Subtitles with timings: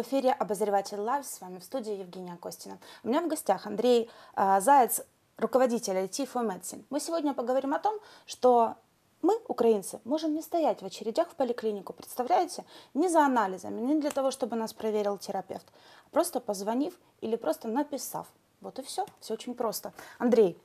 [0.00, 1.26] В эфире «Обозреватель Лайв».
[1.26, 2.78] С вами в студии Евгения Костина.
[3.04, 5.02] У меня в гостях Андрей э, Заяц,
[5.36, 6.82] руководитель IT for Medicine.
[6.88, 8.76] Мы сегодня поговорим о том, что
[9.20, 12.64] мы, украинцы, можем не стоять в очередях в поликлинику, представляете?
[12.94, 15.66] Не за анализами, не для того, чтобы нас проверил терапевт,
[16.06, 18.26] а просто позвонив или просто написав.
[18.62, 19.92] Вот и все, все очень просто.
[20.16, 20.56] Андрей,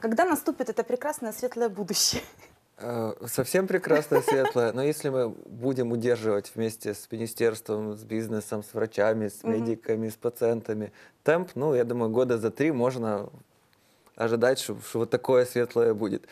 [0.00, 2.22] когда наступит это прекрасное светлое будущее?
[2.82, 8.74] Э, Совсем прекрасное, светлое, но если мы будем удерживать вместе с министерством, с бизнесом, с
[8.74, 13.30] врачами, с медиками, с пациентами темп, ну, я думаю, года за три можно
[14.16, 16.26] ожидать, что, что вот такое светлое будет.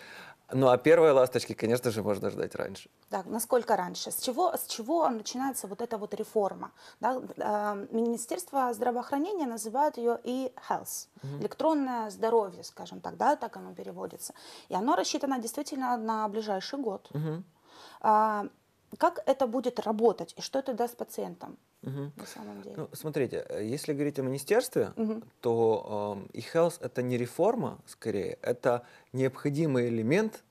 [0.52, 2.90] Ну, а первые ласточки, конечно же, можно ждать раньше.
[3.09, 4.10] Так, насколько раньше?
[4.10, 6.70] С чего, с чего начинается вот эта вот реформа?
[7.00, 11.09] Да, э, Министерство здравоохранения называют ее e-health,
[11.40, 14.34] электронное здоровье, скажем так, да, так оно переводится.
[14.68, 17.10] И оно рассчитано действительно на ближайший год.
[17.15, 17.45] Мгм.
[18.99, 22.13] Как это будет работать и что это даст пациентам Мгм.
[22.16, 22.77] на самом деле?
[22.77, 25.23] Ну, смотрите, э, если говорить о министерстве, Мгм.
[25.41, 30.45] то эм, e-health это не реформа, скорее, это необходимый элемент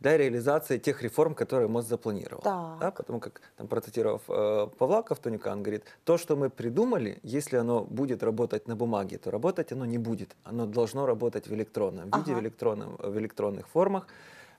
[0.00, 2.42] для реализации тех реформ, которые МОЗ запланировал.
[2.42, 2.78] Так.
[2.80, 7.56] Да, потому как, там, процитировав э, Павла Ковтонюка, он говорит, то, что мы придумали, если
[7.56, 10.36] оно будет работать на бумаге, то работать оно не будет.
[10.44, 12.40] Оно должно работать в электронном виде, в, Ага.
[12.40, 14.06] электронном, в электронных формах,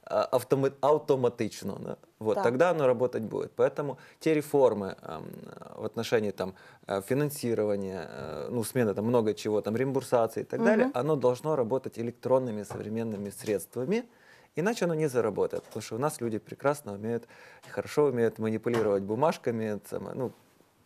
[0.09, 1.75] автоматично.
[1.79, 1.97] да.
[2.19, 2.43] Вот, Так.
[2.43, 3.51] тогда оно работать будет.
[3.55, 5.23] Поэтому те реформы эм,
[5.75, 6.53] в отношении там,
[6.87, 10.97] э, финансирования, э, ну, смены там много чего, там, реимбурсации и так далее, Мгм.
[10.97, 14.03] оно должно работать электронными современными средствами,
[14.55, 15.63] иначе оно не заработает.
[15.63, 17.27] Потому что у нас люди прекрасно умеют,
[17.69, 19.79] хорошо умеют манипулировать бумажками,
[20.15, 20.31] ну,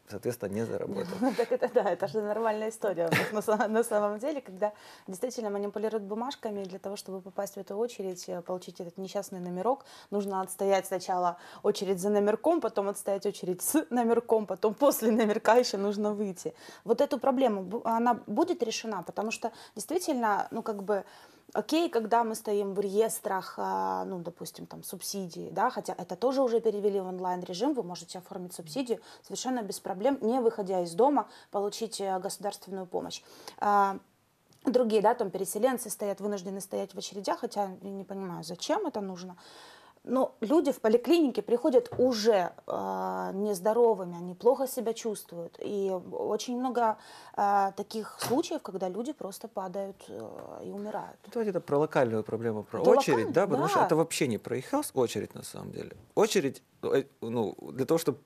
[0.10, 1.08] соответственно, не заработает.
[1.22, 4.74] Ну, Так это да, это же нормальная история на, са- на самом деле, когда
[5.08, 9.86] действительно манипулируют бумажками, для того, чтобы попасть в эту очередь, э, получить этот несчастный номерок,
[10.12, 15.78] нужно отстоять сначала очередь за номерком, потом отстоять очередь с номерком, потом после номерка еще
[15.78, 16.54] нужно выйти.
[16.84, 21.04] Вот эту проблему, она будет решена, потому что действительно, ну как бы,
[21.54, 26.42] Окей, когда мы стоим в реестрах, а, ну, допустим, там, субсидии, да, хотя это тоже
[26.42, 31.28] уже перевели в онлайн-режим, вы можете оформить субсидию совершенно без проблем, не выходя из дома,
[31.52, 33.22] получить э, государственную помощь.
[33.60, 34.00] А,
[34.66, 39.02] Другие, да, там переселенцы стоят, вынуждены стоять в очередях, хотя я не понимаю, зачем это
[39.02, 39.36] нужно.
[40.04, 45.58] Но люди в поликлинике приходят уже э, нездоровыми, они плохо себя чувствуют.
[45.64, 46.98] И очень много
[47.38, 51.18] э, таких случаев, когда люди просто падают э, и умирают.
[51.32, 53.86] Давайте это про локальную проблему, про Это очередь, локально, да, потому что да.
[53.86, 55.96] это вообще не про e-health, очередь на самом деле.
[56.16, 56.62] Очередь,
[57.22, 58.20] ну, для того, чтобы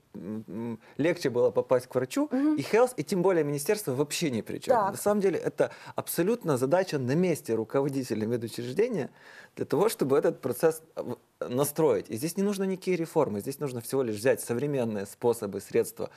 [0.98, 4.76] легче было попасть к врачу, и health, и тем более министерство вообще ни при чем.
[4.76, 4.92] Так.
[4.92, 9.10] На самом деле это абсолютно задача на месте руководителя медучреждения
[9.56, 11.16] для того, чтобы этот процесс э,
[11.48, 12.10] настроить.
[12.10, 16.10] И здесь не нужно никакие реформы, здесь нужно всего лишь взять современные способы, средства э,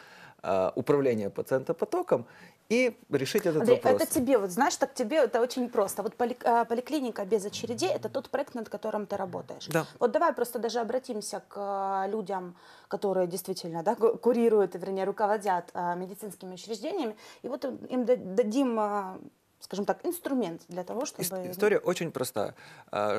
[0.74, 2.26] управления пациентопотоком
[2.70, 4.02] и решить этот Андрей, вопрос.
[4.02, 6.02] это тебе, вот знаешь, так тебе это очень просто.
[6.02, 9.66] Вот поли- э, поликлиника без очередей– это тот проект, над которым ты работаешь.
[9.66, 9.86] Да.
[9.98, 11.56] Вот давай просто даже обратимся к
[12.06, 12.54] э, людям,
[12.88, 18.78] которые действительно да, ку- курируют, вернее, руководят э, медицинскими учреждениями, и вот им да- дадим,
[18.78, 19.18] э,
[19.58, 21.24] скажем так, инструмент для того, чтобы...
[21.24, 22.54] Ис- История очень простая.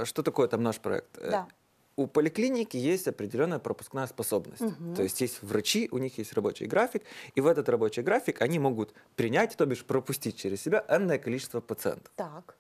[0.06, 1.18] Что такое там наш проект?
[1.18, 1.48] Э, Да.
[1.98, 4.62] У поликлиники есть определенная пропускная способность.
[4.62, 4.96] Мгм.
[4.96, 7.04] То есть есть врачи, у них есть рабочий график,
[7.36, 11.60] и в этот рабочий график они могут принять, то бишь пропустить через себя энное количество
[11.62, 12.12] пациентов.
[12.16, 12.56] Так.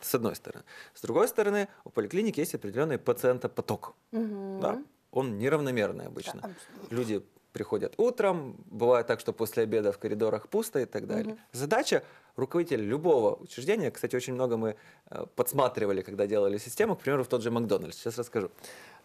[0.00, 0.64] С одной стороны.
[0.94, 3.94] С другой стороны, у поликлиники есть определенный пациентопоток.
[4.12, 4.60] Мгм.
[4.60, 4.82] Да?
[5.10, 6.40] Он неравномерный обычно.
[6.42, 6.50] Да.
[6.90, 11.38] Люди приходят утром, бывает так, что после обеда в коридорах пусто и так далее.
[11.52, 12.04] Задача
[12.38, 14.76] руководителя любого учреждения, кстати, очень много мы
[15.10, 18.50] э, подсматривали, когда делали систему, к примеру, в тот же Макдональдс, сейчас расскажу.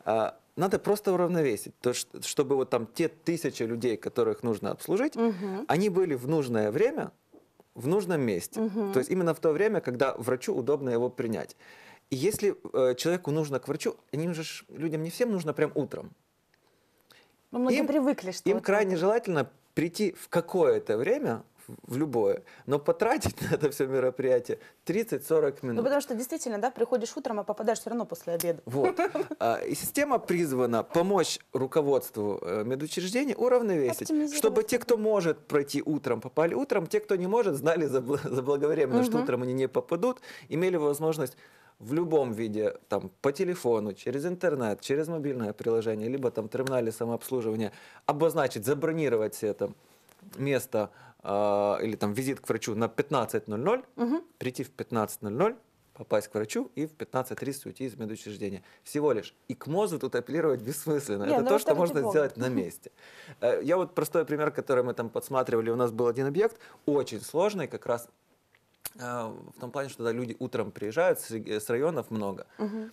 [0.06, 5.66] А, Надо просто уравновесить, то, чтобы вот там те тысячи людей, которых нужно обслужить, Мгм.
[5.68, 7.12] они были в нужное время,
[7.76, 8.60] в нужном месте.
[8.62, 8.94] Мгм.
[8.94, 11.56] То есть именно в то время, когда врачу удобно его принять.
[12.12, 16.12] И если э, человеку нужно к врачу, им же людям не всем нужно прям утром.
[17.52, 18.48] Ну, многие Им- привыкли, что...
[18.50, 23.70] Им это крайне вот- желательно прийти в какое-то время, в любое, но потратить на это
[23.72, 25.84] все мероприятие 30-40 Ну, минут.
[25.86, 28.62] потому что действительно, да, приходишь утром, а попадаешь все равно после обеда.
[28.66, 29.00] Вот.
[29.40, 36.22] А, И система призвана помочь руководству э, медучреждений уравновесить, чтобы те, кто может пройти утром,
[36.22, 39.24] попали утром, те, кто не может, знали забл- заблаговременно, что Мгм.
[39.24, 41.38] утром они не попадут, имели возможность
[41.80, 47.72] в любом виде, там, по телефону, через интернет, через мобильное приложение, либо там терминале самообслуживания,
[48.06, 49.76] обозначить, забронировать себе там
[50.38, 50.90] место
[51.24, 54.24] а, или там визит к врачу на 15.00, Мгм.
[54.38, 55.56] прийти в 15.00,
[55.94, 58.64] попасть к врачу и в 15.30 уйти из медучреждения.
[58.84, 59.34] Всего лишь.
[59.48, 61.24] И к мозгу тут апеллировать бессмысленно.
[61.26, 62.92] Не, это ну то, что можно сделать на месте.
[63.42, 65.70] Э, Я вот простой пример, который мы там подсматривали.
[65.70, 68.10] У нас был один объект, очень сложный, как раз
[68.96, 72.48] э, в том плане, что туда люди утром приезжают, с районов много.
[72.58, 72.92] Мгм.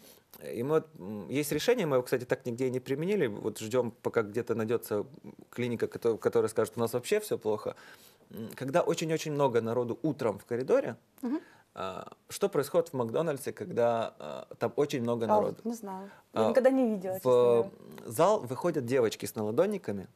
[0.55, 0.85] И мы,
[1.29, 3.27] есть решение, мы его, кстати, так нигде и не применили.
[3.27, 5.05] Вот ждем, пока где-то найдется
[5.51, 7.75] клиника, которая, которая скажет, у нас вообще все плохо.
[8.55, 10.97] Когда очень-очень много народу утром в коридоре,
[11.75, 15.57] а, что происходит в Макдональдсе, когда а, там очень много А, народу?
[15.65, 16.11] не знаю.
[16.35, 17.71] Я А, никогда не видела, В
[18.07, 20.09] зал выходят девочки с наладонниками,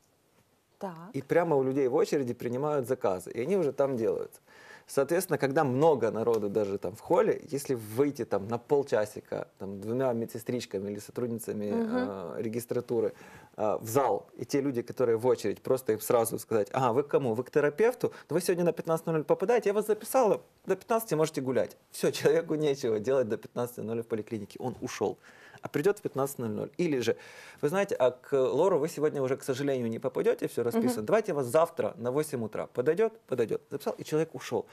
[0.78, 0.92] Так.
[1.12, 4.40] и прямо у людей в очереди принимают заказы, и они уже там делаются.
[4.86, 10.12] Соответственно, когда много народу даже там в холле, если выйти там на полчасика там, двумя
[10.12, 11.96] медсестричками или сотрудницами Мгм.
[11.96, 13.14] э, регистратуры
[13.56, 17.02] э, в зал, и те люди, которые в очередь, просто им сразу сказать, ага, вы
[17.02, 17.34] к кому?
[17.34, 18.12] Вы к терапевту?
[18.28, 21.76] Да вы сегодня на 15.00 попадаете, я вас записала, до 15 можете гулять.
[21.90, 25.18] Все, человеку нечего делать до 15.00 в поликлинике, он ушел.
[25.64, 26.72] А придет в 15.00.
[26.76, 27.16] Или же,
[27.62, 31.06] вы знаете, а к Лору вы сегодня уже, к сожалению, не попадете, все расписано.
[31.06, 32.66] Давайте я вас завтра на 8 утра.
[32.66, 33.18] Подойдет?
[33.26, 33.62] Подойдет.
[33.70, 34.66] Записал, и человек ушел.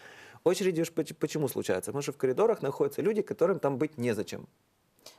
[0.44, 1.92] Очереди уж поч- почему случаются?
[1.92, 4.48] Потому что в коридорах находятся люди, которым там быть незачем.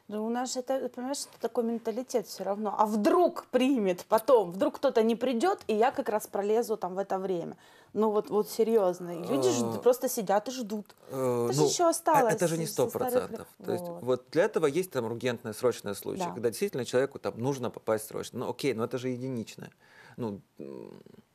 [0.09, 2.75] Ну, у нас это, понимаешь, это такой менталитет все равно.
[2.77, 6.99] А вдруг примет потом, вдруг кто-то не придет, и я как раз пролезу там в
[6.99, 7.57] это время.
[7.95, 9.15] Ну вот, вот серьезно.
[9.29, 9.79] Люди ж- А.
[9.79, 10.87] просто сидят и ждут.
[11.11, 13.47] Э, Это же еще а осталось Это же не сто процентов.
[13.65, 14.25] То есть Вот.
[14.31, 16.31] для этого есть там ургентные срочные случаи, Да.
[16.33, 18.41] когда действительно человеку там нужно попасть срочно.
[18.41, 19.71] Ну окей, но это же единичное.
[20.17, 20.41] Ну,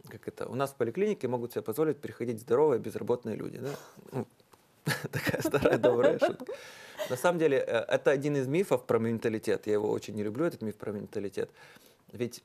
[0.10, 3.60] как это, у нас в поликлинике могут себе позволить приходить здоровые безработные люди.
[3.60, 3.70] Да?
[4.12, 4.26] Ну,
[5.12, 6.46] Такая старая добрая шутка.
[7.10, 9.68] На самом деле, э, это один из мифов про менталитет.
[9.68, 11.50] Я его очень не люблю, этот миф про менталитет.
[12.14, 12.44] Ведь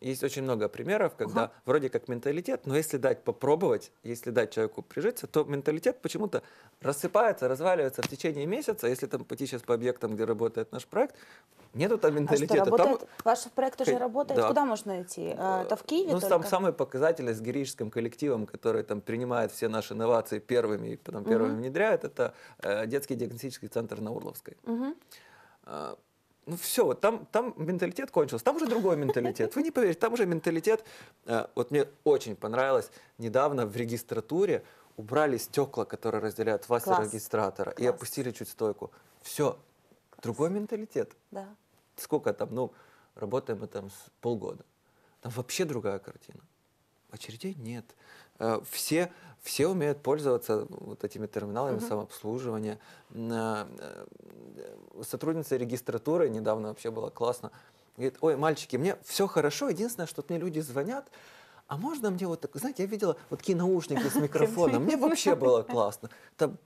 [0.00, 1.52] есть очень много примеров, когда Ага.
[1.64, 6.42] вроде как менталитет, но если дать попробовать, если дать человеку прижиться, то менталитет почему-то
[6.80, 8.86] рассыпается, разваливается в течение месяца.
[8.88, 11.14] Если там пойти сейчас по объектам, где работает наш проект,
[11.74, 12.64] нету там А что, менталитета.
[12.64, 13.10] Там- работает?
[13.24, 14.40] Ваш проект уже работает?
[14.40, 14.48] да.
[14.48, 15.34] Куда можно идти?
[15.36, 16.28] А, Это в Киеве Ну, только?
[16.28, 21.24] там самый показательный с героическим коллективом, который там принимает все наши инновации первыми и потом
[21.24, 21.60] первыми Мгм.
[21.62, 24.56] внедряет, это э, детский диагностический центр на Урловской.
[24.64, 24.94] Мгм.
[26.48, 29.54] Ну все, вот там, там менталитет кончился, там уже другой менталитет.
[29.54, 30.82] Вы не поверите, там уже менталитет.
[31.26, 34.64] э, вот мне очень понравилось, недавно в регистратуре
[34.96, 37.00] убрали стекла, которые разделяют вас Класс.
[37.00, 37.94] и регистратора, и Класс.
[37.94, 38.90] опустили чуть стойку.
[39.20, 39.58] Все,
[40.22, 41.12] другой менталитет.
[41.30, 41.46] Да.
[41.96, 42.72] Сколько там, ну,
[43.14, 44.64] работаем мы там с полгода.
[45.20, 46.40] Там вообще другая картина.
[47.10, 47.84] Очередей нет.
[48.38, 49.12] Э, Все,
[49.42, 51.86] все умеют пользоваться вот этими терминалами Мгм.
[51.86, 52.78] самообслуживания.
[53.14, 54.06] М, э,
[55.02, 57.50] Сотрудница регистратуры недавно вообще было классно.
[57.96, 61.08] Говорит, ой, мальчики, мне все хорошо, единственное, что мне люди звонят,
[61.66, 65.34] а можно мне вот так, знаете, я видела вот такие наушники с микрофоном, мне вообще
[65.34, 66.10] было классно.
[66.36, 66.58] Там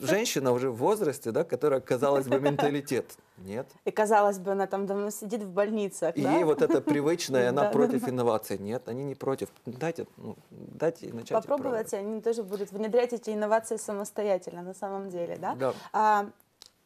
[0.00, 3.16] женщина уже в возрасте, да, которая, казалось бы, менталитет.
[3.38, 6.34] Нет, И казалось бы, она там давно сидит в больницах, и да?
[6.34, 8.58] ей вот это привычное, она против инноваций.
[8.58, 9.48] Нет, они не против.
[9.66, 11.30] Дайте, ну, дайте начать.
[11.30, 15.54] Попробовать, и они тоже будут внедрять эти инновации самостоятельно на самом деле, да?
[15.56, 15.74] Да.
[15.92, 16.26] А,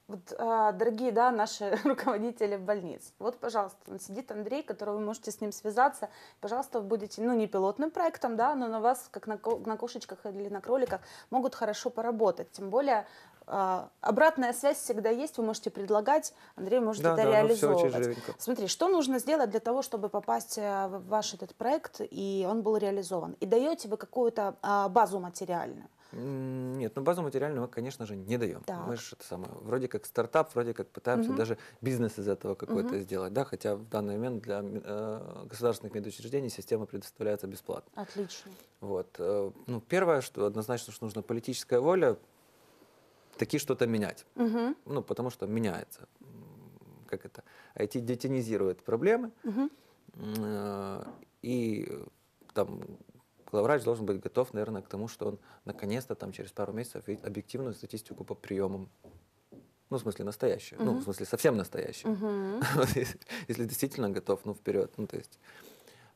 [0.09, 5.41] вот, а, дорогие, да, наши руководители больниц, вот, пожалуйста, сидит Андрей, которого вы можете с
[5.41, 6.09] ним связаться,
[6.41, 9.77] пожалуйста, вы будете, ну, не пилотным проектом, да, но на вас, как на, ко- на
[9.77, 13.07] кошечках или на кроликах, могут хорошо поработать, тем более
[13.49, 18.19] а, обратная связь всегда есть, вы можете предлагать, Андрей может Да, это да, ну, реализовывать.
[18.39, 22.63] Смотри, что нужно сделать для того, чтобы попасть э, в ваш этот проект, и он
[22.63, 23.37] был реализован?
[23.39, 25.89] И даете вы какую-то а, базу материальную?
[26.13, 28.63] Нет, ну базу материальную мы, конечно же, не даем.
[28.65, 28.87] Так.
[28.87, 31.37] Мы же это самое, вроде как стартап, вроде как пытаемся Мгм.
[31.37, 33.01] даже бизнес из этого какой-то Мгм.
[33.03, 37.91] сделать, да, хотя в данный момент для э, государственных медучреждений система предоставляется бесплатно.
[38.03, 38.51] Отлично.
[38.81, 39.09] Вот.
[39.19, 42.17] э, Ну, первое, что однозначно, что нужна политическая воля,
[43.37, 44.25] таки что-то менять.
[44.37, 46.09] Мгм, Ну, потому что меняется.
[47.09, 47.43] Как это?
[47.75, 49.71] IT детинизирует проблемы, мгм.
[50.15, 51.05] Э,
[51.43, 51.87] И
[52.55, 52.81] там
[53.51, 57.27] главврач должен быть готов, наверное, к тому, что он наконец-то там через пару месяцев видит
[57.27, 58.89] объективную статистику по приемам.
[59.89, 60.83] Ну, в смысле, настоящую.
[60.83, 61.01] Ну, Мгм.
[61.01, 62.17] в смысле, совсем настоящую.
[62.75, 64.93] Вот Если если действительно готов, ну, вперед.
[64.97, 65.39] Ну, то есть,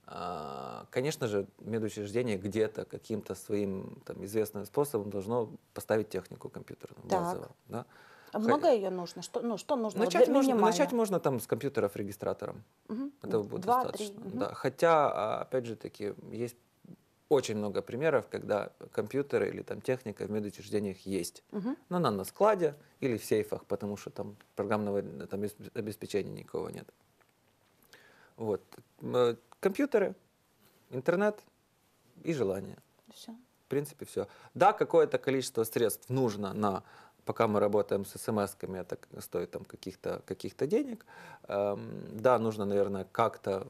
[0.06, 7.20] а, конечно же, медучреждение где-то каким-то своим там, известным способом должно поставить технику компьютерную Так.
[7.22, 7.50] базово.
[7.68, 7.86] Да?
[8.32, 9.22] А много ее нужно?
[9.22, 9.98] Что, ну, что нужно?
[10.00, 12.62] Вот Начать, для- можно, начать можно там с компьютеров регистратором.
[12.88, 13.12] Мгм.
[13.22, 14.14] Этого будет Два, достаточно.
[14.20, 14.28] три.
[14.30, 14.38] Мгм.
[14.38, 14.54] Да.
[14.54, 16.56] Хотя, а, опять же таки, есть
[17.30, 21.44] очень много примеров, когда компьютеры или там техника в медучреждениях есть.
[21.52, 21.76] Мгм.
[21.88, 26.32] Но она на складе или в сейфах, потому что там программного э, там, обес- обеспечения
[26.32, 26.86] никакого нет.
[28.36, 28.60] Вот.
[29.00, 30.14] М, Компьютеры,
[30.90, 31.38] интернет
[32.24, 32.78] и желание.
[33.14, 33.32] Всё.
[33.66, 34.26] В принципе, все.
[34.54, 36.82] Да, какое-то количество средств нужно на
[37.24, 41.06] пока мы работаем с смс-ками, это стоит там каких-то каких денег.
[41.46, 43.66] Эм, да, нужно, наверное, как-то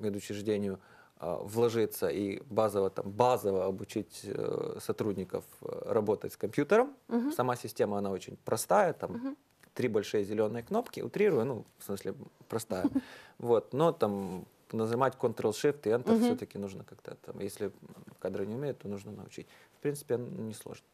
[0.00, 0.94] медучреждению а,
[1.24, 6.94] вложиться и базово, там, базово обучить э, сотрудников э, работать с компьютером.
[7.08, 7.32] Угу.
[7.32, 9.36] Сама система, она очень простая, там угу.
[9.74, 12.14] три большие зеленые кнопки, утрирую, ну, в смысле,
[12.48, 12.84] простая.
[13.38, 16.24] Вот, но там нажимать Ctrl-Shift и Enter угу.
[16.24, 17.72] все-таки нужно как-то, там, если
[18.20, 19.46] кадры не умеют, то нужно научить.
[19.78, 20.84] В принципе, не сложно.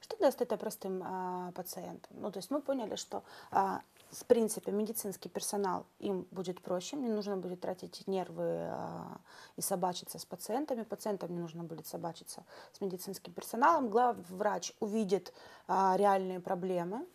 [0.00, 2.16] Что даст это простым а, пациентам?
[2.20, 7.08] Ну, то есть мы поняли, что а, в принципе, медицинский персонал, им будет проще, не
[7.08, 9.20] нужно будет тратить нервы а,
[9.56, 15.32] и собачиться с пациентами, пациентам не нужно будет собачиться с медицинским персоналом, главврач увидит
[15.66, 17.06] а, реальные проблемы,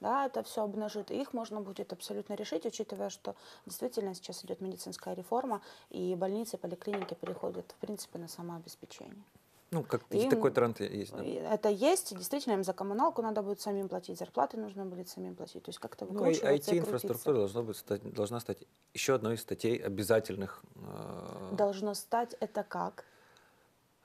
[0.00, 3.34] да, это все обнажит, и их можно будет абсолютно решить, учитывая, что
[3.66, 9.24] действительно сейчас идет медицинская реформа, и больницы, поликлиники переходят, в принципе, на самообеспечение.
[9.70, 11.22] Ну, как и такой тренд есть, да.
[11.24, 15.62] Это есть, действительно, им за коммуналку надо будет самим платить, зарплаты нужно будет самим платить.
[15.62, 18.58] То есть как-то Ну, и IT-инфраструктура должна, быть, стать, должна стать
[18.94, 20.62] еще одной из статей обязательных.
[20.76, 21.50] Э...
[21.52, 23.04] Должно стать это как?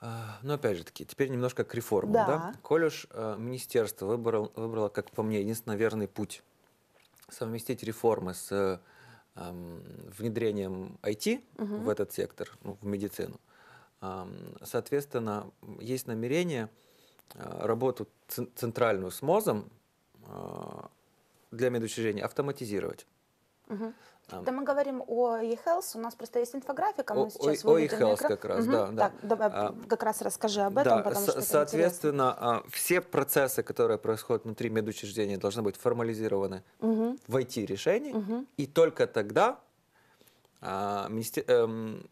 [0.01, 2.11] А, ну, опять же таки, теперь немножко к реформам.
[2.11, 2.27] Да.
[2.27, 2.53] да?
[2.61, 6.43] Коль уж э, министерство выбрало, выбрало, как по мне, единственный верный путь
[7.29, 8.79] совместить реформы с э,
[10.17, 11.75] внедрением IT угу.
[11.75, 13.39] в этот сектор, ну, в медицину,
[14.61, 16.69] Соответственно, есть намерение
[17.35, 19.69] а, работу центральную с МОЗом
[20.27, 20.89] а,
[21.51, 23.07] для медучреждения автоматизировать.
[23.69, 23.93] Угу.
[24.29, 28.17] Когда мы говорим о e-health, у нас просто есть инфографика, мы о, сейчас о, e-health
[28.17, 28.71] как раз, угу.
[28.71, 28.87] да.
[28.87, 29.09] да.
[29.09, 32.63] Так, давай а, как раз расскажи об этом, да, потому что Соответственно, интересно.
[32.71, 37.17] все процессы, которые происходят внутри медучреждения, должны быть формализированы угу.
[37.27, 38.45] в IT-решении, угу.
[38.57, 39.59] и только тогда
[40.61, 41.43] а, министер...
[41.47, 42.09] эм,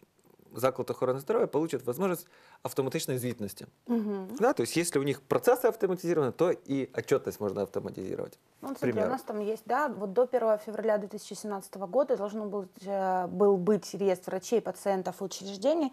[0.53, 2.27] заклад охорони здоров'я получат возможность
[2.63, 3.65] автоматичной звітності.
[3.87, 4.27] Угу.
[4.39, 8.39] Да, то есть если у них процессы автоматизированы, то и отчетность можно автоматизировать.
[8.61, 12.65] Ну, смотри, у нас там есть, да, вот до 1 февраля 2017 года должен был,
[12.85, 15.91] э, был быть реестр врачей, пациентов и учреждений.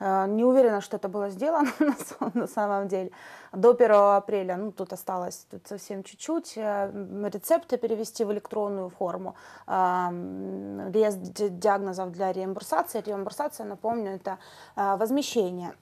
[0.00, 1.72] Э, не уверена, что это было сделано
[2.34, 3.10] на самом деле.
[3.52, 6.90] До 1 апреля, ну, тут осталось тут совсем чуть-чуть, э,
[7.32, 9.34] рецепты перевести в электронную форму,
[9.66, 13.02] реестр диагнозов для реимбурсации.
[13.06, 14.38] Реимбурсация, напомню, это
[14.76, 15.72] возмещение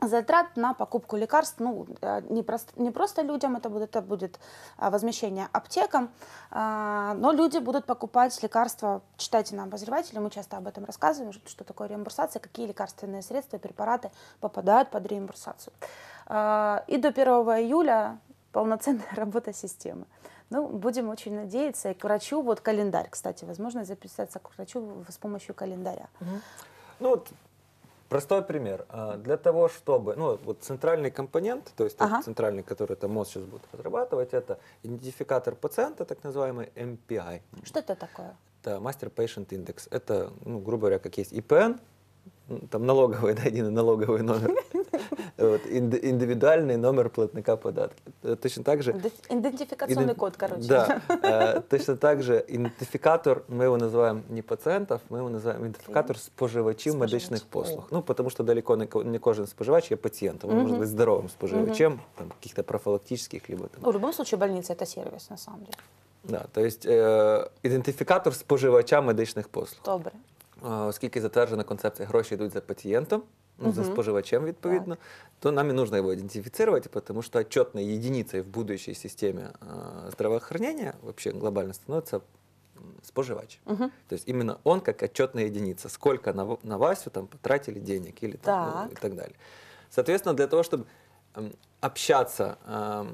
[0.00, 4.38] затрат на покупку лекарств, ну, э, не просто, не просто людям это будет, это будет
[4.76, 6.10] а, возмещение аптекам,
[6.50, 11.64] а, но люди будут покупать лекарства, читайте на обозревателе, мы часто об этом рассказываем, что
[11.64, 14.10] такое реимбурсация, какие лекарственные средства, препараты
[14.40, 15.72] попадают под реимбурсацию.
[16.26, 18.18] А, и до 1 июля
[18.52, 20.04] полноценная работа системы.
[20.50, 21.90] Ну, будем очень надеяться.
[21.90, 26.08] И к врачу, вот календарь, кстати, возможно записаться к врачу с помощью календаря.
[27.00, 27.28] Ну, вот
[28.08, 28.86] Простой пример.
[28.88, 32.22] А, для того, чтобы, ну, вот центральный компонент, то есть ага.
[32.22, 37.42] центральный, который это МОЗ сейчас будет разрабатывать, это идентификатор пациента, так называемый MPI.
[37.64, 38.34] Что это такое?
[38.62, 39.88] Это Master Patient Index.
[39.90, 41.78] Это, ну, грубо говоря, как есть IPN,
[42.69, 44.51] там налоговый, да, один налоговый номер.
[45.37, 48.01] Вот, индивидуальный номер платника податки.
[48.21, 48.91] Э, точно так же...
[49.29, 50.67] Идентификационный код, короче.
[50.67, 51.01] Да.
[51.23, 56.95] Э, точно так же идентификатор, мы его называем не пациентов, мы его называем идентификатор споживачів
[56.95, 57.87] медичних послуг.
[57.91, 60.49] Ну, потому что далеко не кожен споживач є пациентом.
[60.51, 63.91] Он может быть здоровым споживачем, там, каких-то профилактических, либо там...
[63.91, 65.77] В любом случае больница это сервис, на самом деле.
[66.23, 69.81] Да, то есть э, ідентифікатор споживача медичних послуг.
[69.85, 70.11] Добре.
[70.61, 73.23] Оскільки затверджена концепція гроші йдуть за пацієнтом,
[73.57, 75.05] ну, за споживачем, відповідно, так.
[75.39, 80.93] то нам и нужно его идентифицировать, потому что отчетной единицей в будущей системе э, здравоохранения
[81.01, 82.21] вообще глобально становится
[83.03, 83.59] споживач.
[83.65, 83.91] Угу.
[84.07, 88.37] То есть именно он как отчетная единица, сколько на, на Васю там потратили денег или
[88.37, 88.85] там, так.
[88.85, 89.35] Ну, и так далее.
[89.89, 90.85] Соответственно, для того, чтобы
[91.35, 93.05] э, общаться, э,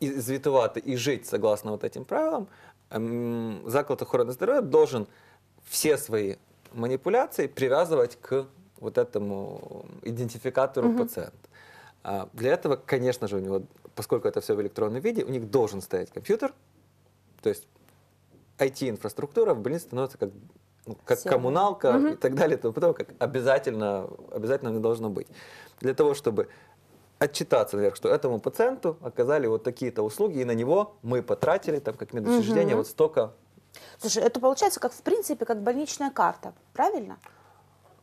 [0.00, 2.46] и звітувати и жить согласно вот этим правилам,
[2.90, 5.06] э, заклад охороны здоровья должен
[5.65, 6.35] все свои
[6.73, 8.47] манипуляции привязывать к
[8.79, 11.03] вот этому идентификатору угу.
[11.03, 11.37] пациента.
[12.03, 13.63] А для этого, конечно же, у него,
[13.95, 16.53] поскольку это все в электронном виде, у них должен стоять компьютер,
[17.41, 17.67] то есть
[18.57, 20.29] IT-инфраструктура в больнице становится как,
[20.85, 21.29] ну, как все.
[21.29, 22.07] коммуналка угу.
[22.07, 25.27] и так далее, то потом как обязательно, обязательно не должно быть.
[25.79, 26.47] Для того, чтобы
[27.19, 31.95] отчитаться наверх, что этому пациенту оказали вот такие-то услуги, и на него мы потратили, там,
[31.95, 32.77] как медучреждение, угу.
[32.77, 33.33] вот столько
[33.99, 37.17] Слушай, это получается как в принципе как больничная карта, правильно?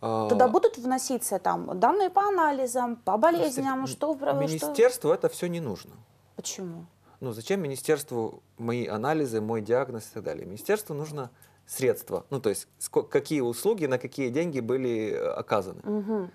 [0.01, 0.29] А...
[0.29, 5.15] Туда будут вноситься там данные по анализам, по болезням, что Министерству что...
[5.15, 5.93] это все не нужно.
[6.37, 6.87] Почему?
[7.21, 10.47] Ну зачем министерству мои анализы, мой диагноз и так далее?
[10.47, 11.31] Министерству нужно
[11.67, 12.69] средства, ну то есть
[13.11, 15.81] какие услуги на какие деньги были э, оказаны.
[15.81, 16.31] Угу.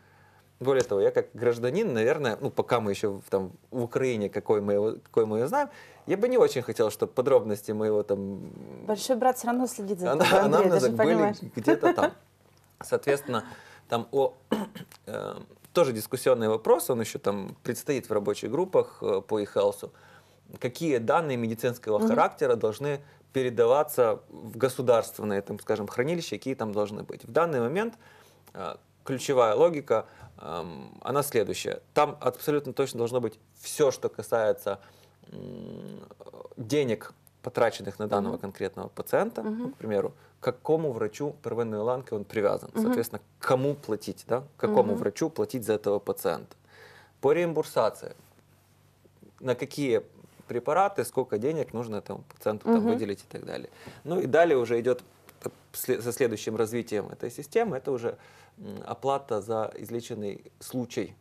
[0.64, 4.62] Более того, я как гражданин, наверное, ну, пока мы еще в, там, в Украине, какой
[4.62, 5.70] мы, его, какой мы ее знаем,
[6.08, 8.40] я бы не очень хотел, чтобы подробности моего там...
[8.88, 12.12] Большой брат все равно следит за тобой, Андрей, ты анамнеза же были где-то там.
[12.82, 13.46] Соответственно,
[13.90, 14.34] там о...
[15.06, 15.36] э,
[15.74, 19.92] тоже дискуссионный вопрос, он еще там предстоит в рабочих группах э, по e-health.
[20.60, 22.08] Какие данные медицинского Мгм.
[22.08, 23.00] характера должны
[23.34, 27.24] передаваться в государственные, там, скажем, хранилища, какие там должны быть.
[27.26, 27.96] В данный момент
[28.54, 30.06] э, ключевая логика,
[30.38, 31.82] она следующая.
[31.94, 34.80] Там абсолютно точно должно быть все, что касается
[36.58, 38.42] денег, потраченных на данного Мгм.
[38.42, 39.74] конкретного пациента, ну, Мгм.
[39.74, 42.82] к примеру, к какому врачу первинной ланки он привязан, Мгм.
[42.84, 45.00] соответственно, кому платить, да, какому Мгм.
[45.00, 46.56] врачу платить за этого пациента.
[47.22, 48.16] По реимбурсации,
[49.40, 50.04] на какие
[50.48, 52.88] препараты, сколько денег нужно этому пациенту там, Мгм.
[52.88, 53.70] выделить и так далее.
[54.04, 55.04] Ну и далее уже идет
[55.74, 58.18] со следующим развитием этой системы, это уже
[58.86, 61.16] оплата за излеченный случай.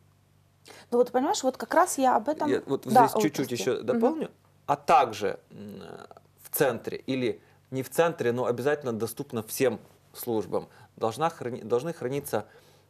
[0.91, 2.49] Ну вот понимаешь, вот как раз я об этом...
[2.49, 4.29] Я вот Да, здесь чуть-чуть еще дополню.
[4.65, 9.79] А также в центре или не в центре, но обязательно доступно всем
[10.13, 12.45] службам должна храни- должны храниться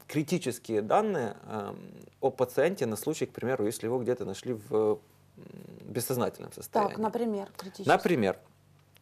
[0.07, 1.77] критические данные эм,
[2.19, 4.99] о пациенте на случай, к примеру, если его где-то нашли в
[5.81, 6.91] бессознательном состоянии.
[6.93, 7.87] Так, например, критически.
[7.87, 8.37] Например,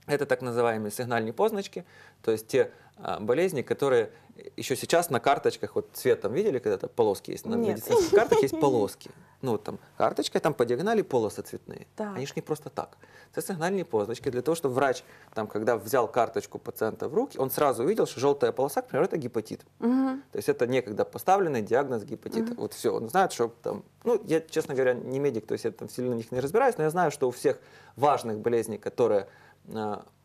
[0.07, 1.85] это так называемые сигнальные позначки,
[2.21, 4.11] то есть те а, болезни, которые
[4.57, 7.77] еще сейчас на карточках, вот цветом видели, когда-то полоски есть, на Нет.
[7.77, 9.11] медицинских картах есть полоски.
[9.41, 11.87] Ну, вот там карточка, там по диагонали полосы цветные.
[11.95, 12.15] Так.
[12.15, 12.97] Они же не просто так.
[13.31, 15.03] Это сигнальные позначки для того, чтобы врач,
[15.33, 19.05] там, когда взял карточку пациента в руки, он сразу увидел, что желтая полоса, к примеру,
[19.05, 19.61] это гепатит.
[19.79, 20.23] Мгм.
[20.31, 22.53] То есть это некогда поставленный диагноз гепатита.
[22.55, 25.71] Вот все, он знает, что там, ну, я, честно говоря, не медик, то есть я
[25.71, 27.59] там сильно в них не разбираюсь, но я знаю, что у всех
[27.95, 29.27] важных болезней, которые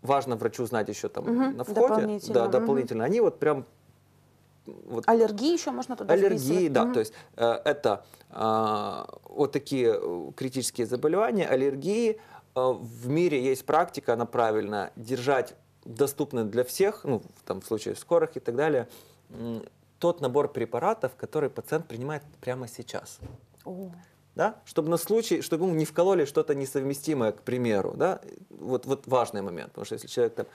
[0.02, 3.66] важно врачу знать еще там Мгм, на входе, дополнительно, да, дополнительно, они вот прям
[4.66, 6.92] вот Аллергии еще можно туда Аллергии, да, Мгм.
[6.94, 12.20] то есть э, это э, вот такие э, критические заболевания, аллергии.
[12.56, 17.94] Э, в мире есть практика, она правильная, держать доступны для всех, ну, там, в случае
[17.94, 18.88] скорых и так далее,
[19.30, 19.62] м,
[20.00, 23.20] тот набор препаратов, который пациент принимает прямо сейчас.
[23.64, 23.90] О,
[24.36, 24.54] Да?
[24.66, 27.94] Чтобы на случай, чтобы ему не вкололи что-то несовместимое, к примеру.
[27.96, 28.20] Да?
[28.50, 30.46] Вот, вот важный момент, потому что если человек там,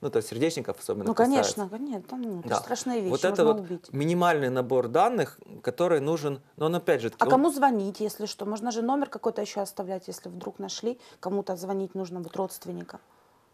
[0.00, 1.54] ну, то есть сердечников особенно Ну, касается.
[1.54, 2.56] конечно, ну, это Да.
[2.56, 3.92] страшная вещь, Вот это вот убить.
[3.92, 7.12] минимальный набор данных, который нужен, но он опять же...
[7.18, 8.46] А он- кому звонить, если что?
[8.46, 13.00] Можно же номер какой-то еще оставлять, если вдруг нашли, кому-то звонить нужно будет родственникам.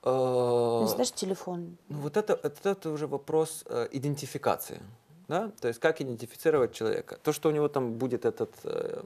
[0.05, 1.77] э, Ну, Если даже телефон.
[1.89, 4.81] ну, вот это, это, это уже вопрос э, идентификации.
[5.29, 5.51] Да?
[5.61, 7.19] То есть как идентифицировать человека.
[7.23, 9.03] То, что у него там будет этот э,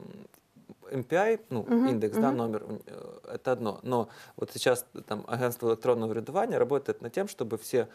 [0.91, 2.37] MPI, ну, Мгм, индекс, да, мгм.
[2.37, 3.79] номер, э, это одно.
[3.83, 7.87] Но вот сейчас там агентство электронного вредования работает над тем, чтобы все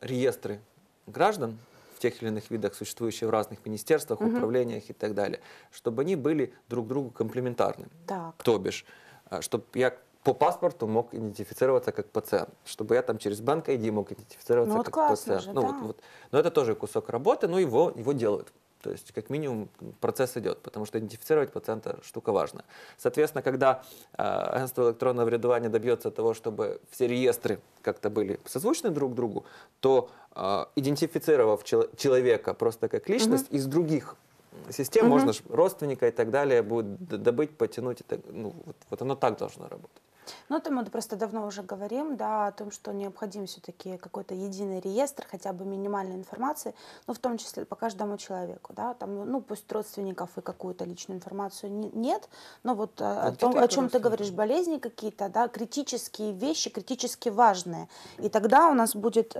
[0.00, 0.60] реестры
[1.06, 1.58] граждан
[1.96, 4.36] в тех или иных видах, существующие в разных министерствах, Мгм.
[4.36, 7.88] управлениях и так далее, чтобы они были друг другу комплементарны.
[8.06, 8.34] Так.
[8.42, 8.84] То бишь,
[9.40, 9.94] чтобы я
[10.24, 14.78] по паспорту мог идентифицироваться как пациент, чтобы я там через банк ID мог идентифицироваться Ну
[14.78, 15.42] вот как пациент.
[15.42, 15.66] же, ну, да.
[15.68, 16.00] вот, вот.
[16.32, 18.52] Но это тоже кусок работы, но его, его делают.
[18.82, 19.68] То есть, как минимум,
[20.00, 22.64] процесс идет, потому что идентифицировать пациента штука важная.
[22.96, 23.82] Соответственно, когда
[24.16, 29.44] э, агентство электронного вредования добьется того, чтобы все реестры как-то были созвучны друг другу,
[29.80, 34.16] то э, идентифицировав чел- человека просто как личность из других
[34.70, 35.10] систем, Мгм.
[35.10, 38.00] можно ж родственника и так далее будет добыть, потянуть.
[38.00, 40.02] И так, ну, вот, вот оно так должно работать.
[40.48, 44.80] Ну, это мы просто давно уже говорим, да, о том, что необходим все-таки какой-то единый
[44.80, 46.74] реестр, хотя бы минимальной информации,
[47.06, 51.18] ну, в том числе по каждому человеку, да, там, ну, пусть родственников и какую-то личную
[51.18, 52.28] информацию не- нет,
[52.62, 57.28] но вот э, о, том, о чем ты говоришь, болезни какие-то, да, критические вещи, критически
[57.28, 57.88] важные,
[58.18, 59.38] и тогда у нас будет э,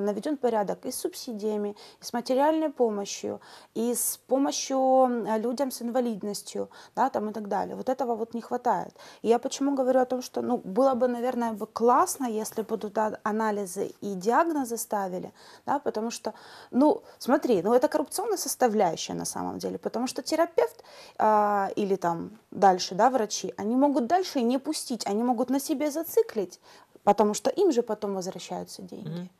[0.00, 3.40] наведен порядок и с субсидиями, и с материальной помощью,
[3.74, 4.78] и с помощью
[5.26, 7.76] э, людям с инвалидностью, да, там и так далее.
[7.76, 8.94] Вот этого вот не хватает.
[9.22, 12.78] И я почему говорю о том, что, ну, было бы, наверное, бы классно, если бы
[12.78, 15.32] туда анализы и диагнозы ставили,
[15.66, 16.32] да, потому что,
[16.70, 20.84] ну, смотри, ну, это коррупционная составляющая на самом деле, потому что терапевт
[21.18, 25.90] а, или там дальше, да, врачи, они могут дальше не пустить, они могут на себе
[25.90, 26.60] зациклить,
[27.04, 29.08] потому что им же потом возвращаются деньги.
[29.08, 29.30] Мгм.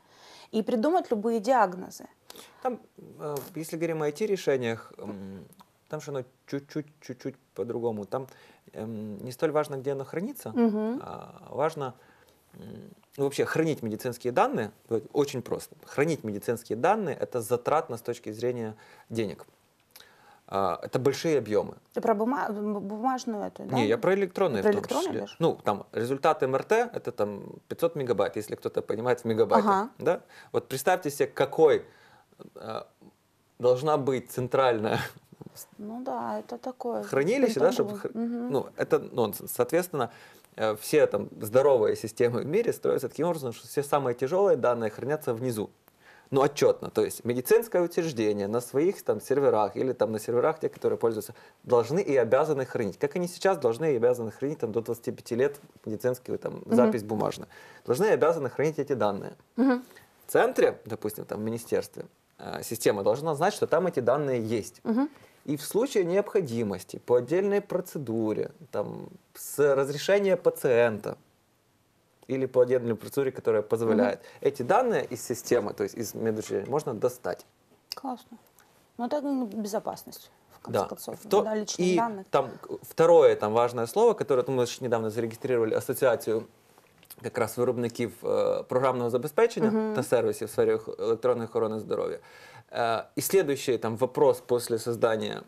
[0.51, 2.07] И придумать любые диагнозы.
[2.63, 2.81] Там,
[3.21, 4.93] э, если говорим о IT-решениях,
[5.91, 8.05] там же оно чуть-чуть, чуть-чуть по-другому.
[8.07, 8.29] Там
[8.73, 11.01] эм, не столь важно, где оно хранится, Мгм.
[11.03, 11.95] а важно
[13.17, 14.71] ну, вообще хранить медицинские данные.
[15.13, 15.77] Очень просто.
[15.85, 18.77] Хранить медицинские данные– это затратно с точки зрения
[19.09, 19.47] денег.
[20.47, 21.75] А, Это большие объемы.
[21.93, 23.77] Ты про бума- бу- бумажную эту, да?
[23.77, 25.21] Не, я про электронные Про в том электронные числе.
[25.21, 25.37] даже?
[25.39, 29.71] Ну, там результат МРТ это там 500 мегабайт, если кто-то понимает в мегабайтах.
[29.71, 29.91] Ага.
[29.99, 30.21] Да?
[30.53, 31.85] Вот представьте себе, какой
[32.57, 32.83] э,
[33.61, 34.99] должна быть центральная
[35.79, 37.03] Ну да, это такое.
[37.03, 38.51] хранилище, да, чтобы, Мгм.
[38.51, 39.53] ну, это нонсенс.
[39.53, 40.11] Соответственно,
[40.57, 44.91] э, все там здоровые системы в мире строятся таким образом, что все самые тяжелые данные
[44.91, 45.71] хранятся внизу.
[46.31, 46.91] Ну, отчетно.
[46.91, 51.35] То есть медицинское учреждение на своих там серверах или там на серверах, те, которые пользуются,
[51.65, 52.99] должны и обязаны хранить.
[52.99, 57.49] Как они сейчас должны и обязаны хранить там до 25 лет медицинскую там запись бумажная.
[57.85, 59.33] Должны и обязаны хранить эти данные.
[59.57, 59.83] Мгм.
[60.27, 62.05] В центре, допустим, там в министерстве,
[62.63, 64.81] система должна знать, что там эти данные есть.
[64.85, 65.09] Мгм.
[65.45, 71.17] И в случае необходимости по отдельной процедуре, там, с разрешения пациента
[72.29, 76.95] или по отдельной процедуре, которая позволяет, эти данные из системы, то есть из медучреждения, можно
[76.95, 77.47] достать.
[77.95, 78.39] Классно.
[78.99, 80.87] Ну это ну, безопасность, в конце Да.
[80.87, 81.19] концов.
[81.29, 82.27] То- да, личных и данных.
[82.31, 82.51] там
[82.83, 86.47] второе там важное слово, которое мы недавно зарегистрировали ассоціацію
[87.24, 92.20] якраз виробників е, програмного забезпечення та сервісів в сфері ох- електронної охорони здоров'я.
[92.72, 95.42] Е, и следующий там вопрос после создания м,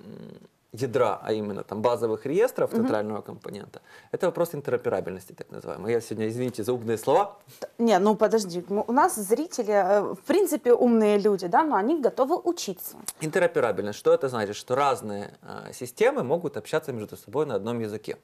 [0.74, 3.80] ядра, а именно там базовых реестров центрального компонента,
[4.12, 5.92] это вопрос интероперабельности, так называемый.
[5.92, 10.02] Я сегодня, извините за умные слова, Т- Не, ну подожди, ну, у нас зрители, э,
[10.14, 12.98] в принципе, умные люди, да, но они готовы учиться.
[13.22, 14.00] Интероперабельность.
[14.00, 14.56] Что это значит?
[14.56, 18.16] Что разные а, системы могут общаться между собой на одном языке.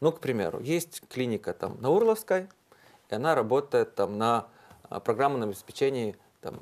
[0.00, 2.48] Ну, к примеру, есть клиника там на Урловской,
[3.08, 4.46] и она работает там на
[4.88, 6.60] а, программном обеспечении там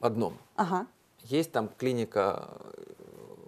[0.00, 0.38] одном.
[0.56, 0.86] Ага.
[1.22, 2.82] Есть там клиника э,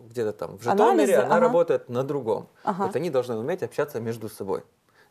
[0.08, 1.46] где-то там в Анализы, Житомире, она ага.
[1.46, 2.48] работает на другом.
[2.64, 2.86] Ага.
[2.86, 4.64] Вот они должны уметь общаться между собой.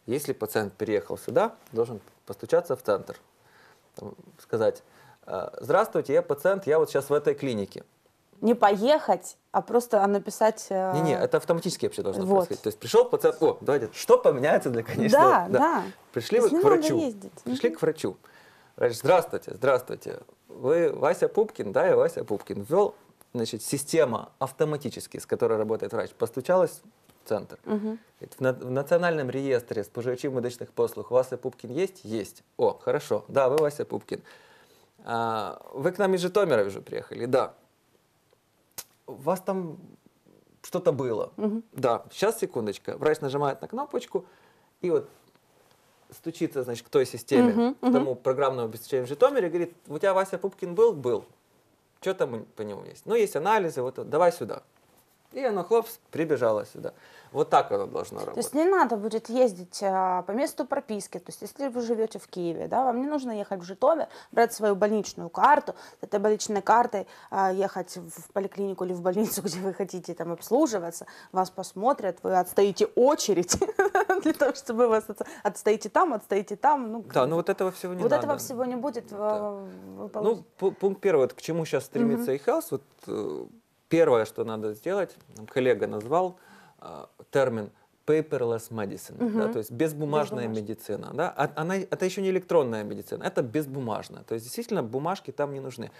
[0.06, 3.18] Если пациент переехал сюда, должен постучаться в центр,
[3.96, 4.84] там, сказать,
[5.26, 7.84] «Э, здравствуйте, я пациент, я вот сейчас в этой клинике.
[8.42, 10.68] Не поехать, а просто а, написать...
[10.70, 12.36] э, Не-не, это автоматически вообще должно Вот.
[12.48, 12.62] происходить.
[12.64, 15.48] То есть пришел пациент, о, давайте, что поменяется для конечного?
[15.50, 15.84] Да, да.
[16.14, 16.98] Пришли То вы к врачу.
[17.00, 17.34] ездить.
[17.44, 18.18] Пришли к врачу.
[18.78, 20.20] Врач, здравствуйте, здравствуйте.
[20.48, 21.72] Вы Вася Пупкин?
[21.74, 22.66] Да, я Вася Пупкин.
[22.70, 22.96] Ввел,
[23.34, 26.82] значит, система автоматически, с которой работает врач, постучалась
[27.26, 27.60] в центр.
[27.66, 28.00] Говорит,
[28.38, 32.06] В, на- в национальном реестре споживачів медичних послуг Вася Пупкин есть?
[32.06, 32.44] Есть.
[32.58, 33.24] О, хорошо.
[33.28, 34.22] Да, вы Вася Пупкин.
[35.06, 37.26] А, вы к нам из Житомира уже приехали?
[37.26, 37.54] Да.
[39.10, 39.78] У вас там
[40.62, 41.32] что-то было?
[41.38, 41.64] Мгм.
[41.74, 42.06] Да.
[42.12, 42.98] Сейчас, секундочка.
[42.98, 44.26] Врач нажимает на кнопочку
[44.82, 45.10] и вот
[46.12, 49.98] стучится, значит, к той системе, Мгм, к тому программному обеспечению в Житомире, и говорит, у
[49.98, 50.94] тебя Вася Пупкин был?
[50.94, 51.26] Был.
[52.02, 53.06] Что там по нему есть?
[53.06, 54.64] Ну, есть анализы, вот давай сюда.
[55.34, 56.94] И оно, хлопс, прибежало сюда.
[57.32, 58.44] Вот так оно должно То работать.
[58.44, 61.20] есть не надо будет ездить а, по месту прописки.
[61.20, 64.52] То есть если вы живете в Киеве, да, вам не нужно ехать в Житомир, брать
[64.54, 69.60] свою больничную карту, с этой больничной картой а, ехать в поликлинику или в больницу, где
[69.60, 73.56] вы хотите там обслуживаться, вас посмотрят, вы отстоите очередь
[74.24, 76.92] для того, чтобы вас отс- отстоите там, отстоите там.
[76.92, 78.24] Ну, Да, ну вот этого всего не вот надо.
[78.24, 79.08] этого всего не будет.
[79.12, 79.18] Да.
[79.20, 79.68] а,
[80.16, 83.46] Ну, пункт первый, вот к чему сейчас стремится eHealth, вот э,
[83.90, 85.16] первое, что надо сделать,
[85.48, 86.38] коллега назвал
[86.82, 87.72] э, термин
[88.06, 89.52] paperless medicine, да, Мгм.
[89.54, 90.48] то есть безбумажная Безбумажная.
[90.48, 91.12] медицина.
[91.14, 91.30] Да?
[91.36, 94.24] А- Она, это еще не электронная медицина, это безбумажная.
[94.24, 95.92] То есть действительно бумажки там не нужны.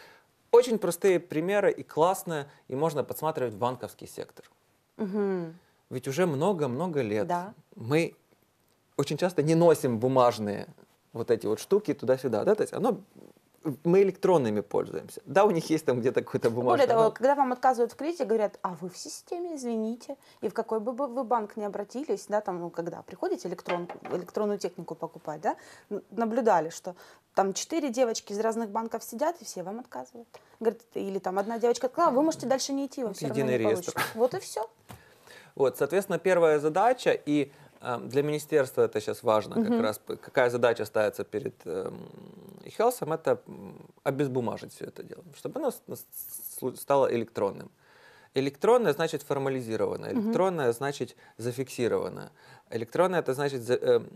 [0.52, 4.46] Очень простые примеры и классные, и можно подсматривать в банковский сектор.
[4.98, 5.54] Мгм.
[5.92, 7.54] Ведь уже много-много лет Да.
[7.76, 8.16] мы
[8.98, 10.68] очень часто не носим бумажные
[11.14, 13.00] вот эти вот штуки туда-сюда, да, то есть оно
[13.84, 15.22] мы электронными пользуемся.
[15.26, 16.72] Да, у них есть там где-то какой-то бумажный.
[16.72, 20.48] Более того, но- когда вам отказывают в кредите, говорят, а вы в системе, извините, и
[20.50, 24.96] в какой бы вы банк не обратились, да, там, ну, когда приходите электронку, электронную технику
[24.96, 25.56] покупать, да,
[26.12, 26.96] наблюдали, что
[27.36, 30.28] там четыре девочки из разных банков сидят, и все вам отказывают.
[30.60, 33.58] Говорит, или там одна девочка сказала, вы можете дальше не идти, Вот все равно не
[33.58, 33.94] реестр.
[33.94, 34.00] получите.
[34.16, 34.70] Вот и все.
[35.56, 41.24] Вот, соответственно, первая задача, и для министерства это сейчас важно, как раз какая задача ставится
[41.24, 42.10] перед эм,
[42.66, 43.42] eHealth, это
[44.04, 45.72] обезбумажить все это дело, чтобы оно
[46.76, 47.72] стало электронным.
[48.36, 52.32] Электронное значит формализированное, электронное значит зафиксированное.
[52.70, 54.10] Электронное это значит эм,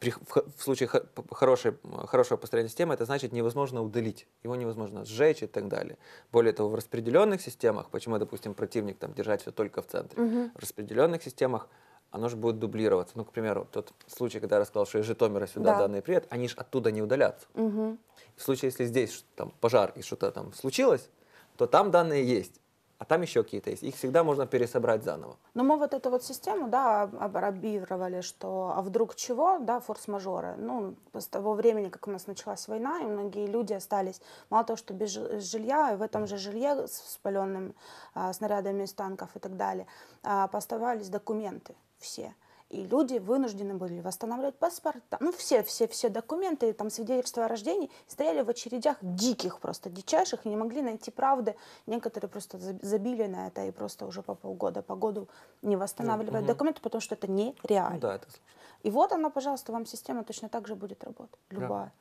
[0.00, 0.88] при, в, в случае
[1.30, 1.74] хорошей,
[2.06, 5.98] хорошего построения системы это значит невозможно удалить, его невозможно сжечь и так далее.
[6.32, 10.20] Более того, в распределенных системах, почему, допустим, противник там держать все только в центре,
[10.54, 11.68] в распределенных системах
[12.10, 13.14] оно же будет дублироваться.
[13.16, 15.78] Ну, к примеру, тот случай, когда я рассказал, что из Житомира сюда Да.
[15.80, 17.46] данные привет, они же оттуда не удалятся.
[17.54, 17.98] Мгм.
[18.36, 21.10] В случае, если здесь там пожар и что-то там случилось,
[21.56, 22.60] то там данные есть,
[22.98, 23.82] а там еще какие-то есть.
[23.82, 25.36] Их всегда можно пересобрать заново.
[25.54, 30.54] Но мы вот эту вот систему, да, об- обрабатывали, что а вдруг чего, да, форс-мажоры.
[30.56, 34.76] Ну, с того времени, как у нас началась война, и многие люди остались, мало того,
[34.76, 37.74] что без жи- жилья, и в этом же жилье с спаленным
[38.14, 39.86] а, снарядами из танков и так далее,
[40.22, 42.34] а, поставались документы все.
[42.70, 47.90] и люди вынуждены были восстанавливать паспорта, ну все, все, все документы, там свидетельства о рождении,
[48.06, 51.56] стояли в очередях диких просто, дичайших, и не могли найти правды.
[51.86, 55.28] Некоторые просто забили на это и просто уже по полгода, по году
[55.62, 56.52] не восстанавливают угу.
[56.52, 57.94] документы, потому что это нереально.
[57.94, 58.44] Ну, да, это сложно.
[58.82, 61.86] И вот она, пожалуйста, вам система точно так же будет работать, любая.
[61.86, 61.92] Да.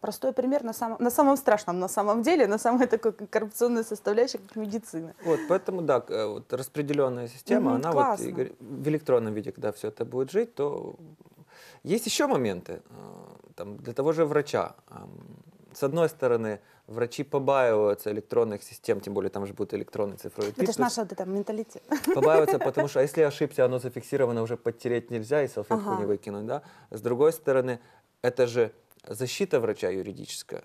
[0.00, 4.38] Простой пример на самом, на самом страшном, на самом деле, на самой такой коррупционной составляющей,
[4.38, 5.14] как медицина.
[5.24, 8.30] Вот, поэтому, да, э, вот распределенная система, угу, она классно.
[8.30, 10.96] вот в электронном виде, когда все это будет жить, то
[11.82, 12.82] есть еще моменты.
[12.90, 14.74] Э, там, для того же врача.
[15.72, 20.72] С одной стороны, врачи побаиваются электронных систем, тем более там же будет электронный цифровой Это
[20.72, 21.82] же наш вот это менталитет.
[22.14, 26.00] Побаиваются, потому что а если ошибся, оно зафиксировано, уже подтереть нельзя и салфетку ага.
[26.00, 26.46] не выкинуть.
[26.46, 26.62] Да?
[26.90, 27.80] С другой стороны,
[28.22, 28.72] это же
[29.08, 30.64] защита врача юридическая.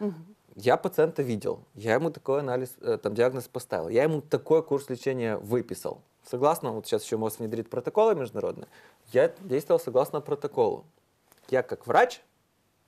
[0.00, 0.14] Угу.
[0.56, 4.88] Я пациента видел, я ему такой анализ, э, там диагноз поставил, я ему такой курс
[4.88, 6.02] лечения выписал.
[6.24, 8.66] Согласно, вот сейчас еще МОЗ внедрит протоколы международные,
[9.12, 10.84] я действовал согласно протоколу.
[11.48, 12.20] Я как врач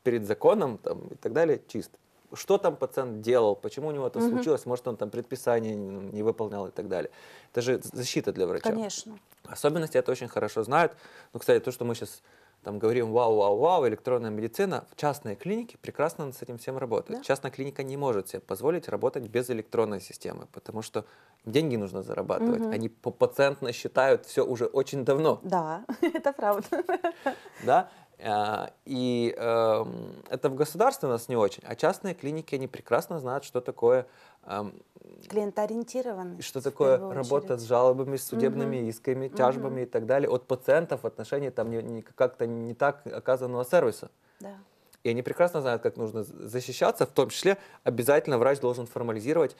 [0.02, 1.92] перед законом там, и так далее чист.
[2.32, 4.28] Что там пациент делал, почему у него это угу.
[4.28, 7.10] случилось, может он там предписание не, не выполнял и так далее.
[7.52, 8.70] Это же защита для врача.
[8.70, 9.18] Конечно.
[9.44, 10.92] Особенности это очень хорошо знают.
[11.32, 12.22] Ну, кстати, то, что мы сейчас
[12.62, 17.20] там говорим вау, вау, вау, электронная медицина, в частной клинике прекрасно с этим всем работает.
[17.20, 17.24] Да?
[17.24, 21.04] Частная клиника не может себе позволить работать без электронной системы, потому что
[21.44, 22.62] деньги нужно зарабатывать.
[22.62, 22.70] Угу.
[22.70, 25.40] Они по пациентно считают все уже очень давно.
[25.42, 26.84] Да, это правда.
[27.64, 27.88] Да,
[28.22, 29.84] а, и э,
[30.28, 34.06] это в государстве у нас не очень, а частные клиники, они прекрасно знают, что такое
[35.28, 36.44] клиентоориентированность.
[36.44, 38.88] Что такое работа с жалобами, с судебными угу.
[38.88, 39.82] исками, тяжбами угу.
[39.82, 44.10] и так далее от пациентов в отношении там не, не, как-то не так оказанного сервиса.
[44.40, 44.56] Да.
[45.02, 49.56] И они прекрасно знают, как нужно защищаться, в том числе обязательно врач должен формализировать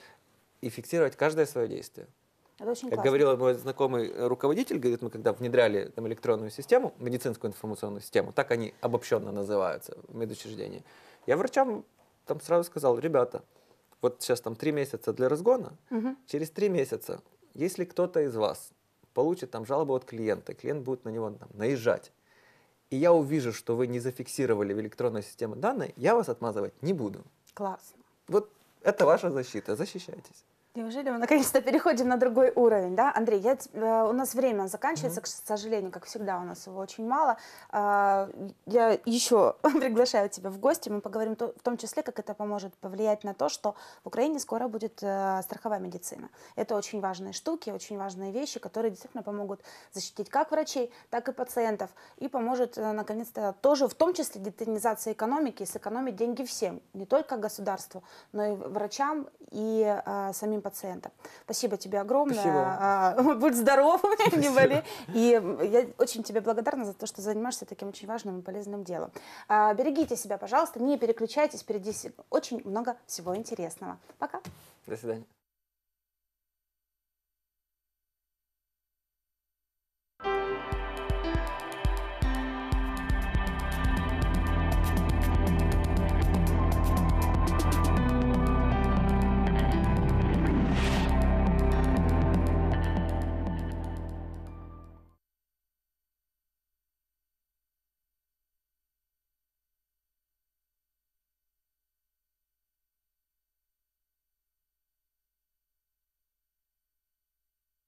[0.61, 2.07] и фиксировать каждое свое действие.
[2.59, 3.09] Это очень как классно.
[3.09, 8.51] говорил мой знакомый руководитель, говорит, мы когда внедряли там, электронную систему, медицинскую информационную систему, так
[8.51, 10.83] они обобщенно называются в медучреждении,
[11.25, 11.83] я врачам
[12.27, 13.41] там сразу сказал, ребята,
[14.01, 16.15] вот сейчас там три месяца для разгона, угу.
[16.25, 17.21] через три месяца,
[17.53, 18.71] если кто-то из вас
[19.13, 22.11] получит там жалобу от клиента, клиент будет на него там, наезжать,
[22.89, 26.93] и я увижу, что вы не зафиксировали в электронной системе данные, я вас отмазывать не
[26.93, 27.23] буду.
[27.53, 28.01] Классно.
[28.27, 30.45] Вот это ваша защита, защищайтесь.
[30.73, 33.41] Неужели мы наконец-то переходим на другой уровень, да, Андрей?
[33.41, 35.43] Я, э, у нас время заканчивается, mm-hmm.
[35.43, 37.35] к сожалению, как всегда, у нас его очень мало.
[37.73, 38.31] Э,
[38.67, 42.73] я еще приглашаю тебя в гости, мы поговорим то, в том числе, как это поможет
[42.75, 46.29] повлиять на то, что в Украине скоро будет э, страховая медицина.
[46.55, 49.59] Это очень важные штуки, очень важные вещи, которые действительно помогут
[49.91, 55.11] защитить как врачей, так и пациентов, и поможет, э, наконец-то, тоже в том числе детализация
[55.11, 61.11] экономики, сэкономить деньги всем, не только государству, но и врачам и э, самим пациента.
[61.45, 62.35] Спасибо тебе огромное.
[62.35, 62.77] Спасибо.
[62.79, 64.83] А, будь здоров, не болей.
[65.13, 69.11] И я очень тебе благодарна за то, что занимаешься таким очень важным и полезным делом.
[69.47, 71.91] А, берегите себя, пожалуйста, не переключайтесь, впереди
[72.29, 73.97] очень много всего интересного.
[74.17, 74.41] Пока.
[74.87, 75.25] До свидания.